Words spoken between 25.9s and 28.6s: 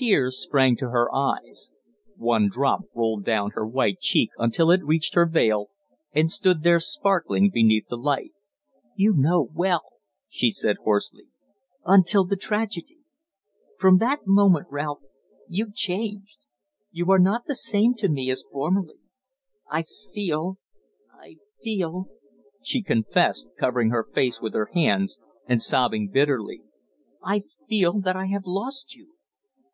bitterly, "I feel that I have